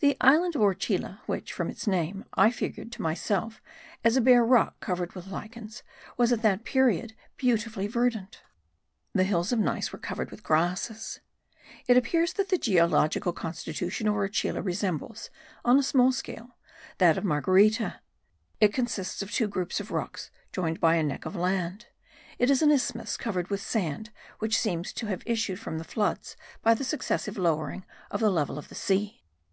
The 0.00 0.16
island 0.20 0.56
of 0.56 0.62
Orchila 0.62 1.20
which, 1.26 1.52
from 1.52 1.70
its 1.70 1.86
name, 1.86 2.24
I 2.34 2.50
figured 2.50 2.90
to 2.90 3.02
myself 3.02 3.62
as 4.02 4.16
a 4.16 4.20
bare 4.20 4.44
rock 4.44 4.80
covered 4.80 5.12
with 5.14 5.28
lichens, 5.28 5.84
was 6.16 6.32
at 6.32 6.42
that 6.42 6.64
period 6.64 7.14
beautifully 7.36 7.86
verdant. 7.86 8.42
The 9.12 9.22
hills 9.22 9.52
of 9.52 9.60
gneiss 9.60 9.92
were 9.92 9.98
covered 10.00 10.32
with 10.32 10.42
grasses. 10.42 11.20
It 11.86 11.96
appears 11.96 12.32
that 12.32 12.48
the 12.48 12.58
geological 12.58 13.32
constitution 13.32 14.08
of 14.08 14.14
Orchila 14.16 14.60
resembles, 14.60 15.30
on 15.64 15.78
a 15.78 15.84
small 15.84 16.10
scale, 16.10 16.58
that 16.98 17.16
of 17.16 17.22
Marguerita. 17.22 18.00
It 18.60 18.74
consists 18.74 19.22
of 19.22 19.30
two 19.30 19.46
groups 19.46 19.78
of 19.78 19.92
rocks 19.92 20.32
joined 20.50 20.80
by 20.80 20.96
a 20.96 21.04
neck 21.04 21.24
of 21.26 21.36
land; 21.36 21.86
it 22.40 22.50
is 22.50 22.60
an 22.60 22.72
isthmus 22.72 23.16
covered 23.16 23.50
with 23.50 23.60
sand 23.62 24.10
which 24.40 24.58
seems 24.58 24.92
to 24.94 25.06
have 25.06 25.22
issued 25.26 25.60
from 25.60 25.78
the 25.78 25.84
floods 25.84 26.36
by 26.60 26.74
the 26.74 26.82
successive 26.82 27.38
lowering 27.38 27.84
of 28.10 28.18
the 28.18 28.30
level 28.30 28.58
of 28.58 28.68
the 28.68 28.74
sea. 28.74 29.22